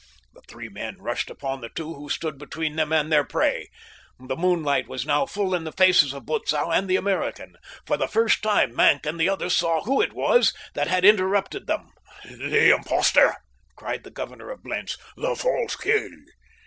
The 0.33 0.41
three 0.47 0.67
men 0.67 0.97
rushed 0.99 1.29
upon 1.29 1.61
the 1.61 1.69
two 1.69 1.93
who 1.93 2.09
stood 2.09 2.39
between 2.39 2.75
them 2.75 2.91
and 2.91 3.11
their 3.11 3.23
prey. 3.23 3.67
The 4.19 4.35
moonlight 4.35 4.87
was 4.87 5.05
now 5.05 5.27
full 5.27 5.53
in 5.53 5.63
the 5.63 5.71
faces 5.71 6.11
of 6.11 6.25
Butzow 6.25 6.71
and 6.71 6.87
the 6.89 6.95
American. 6.95 7.55
For 7.85 7.97
the 7.97 8.07
first 8.07 8.41
time 8.41 8.75
Maenck 8.75 9.05
and 9.05 9.19
the 9.19 9.29
others 9.29 9.55
saw 9.55 9.83
who 9.83 10.01
it 10.01 10.13
was 10.13 10.55
that 10.73 10.87
had 10.87 11.05
interrupted 11.05 11.67
them. 11.67 11.91
"The 12.25 12.71
impostor!" 12.73 13.35
cried 13.75 14.03
the 14.03 14.09
governor 14.09 14.49
of 14.49 14.63
Blentz. 14.63 14.97
"The 15.15 15.35
false 15.35 15.75
king!" 15.75 16.25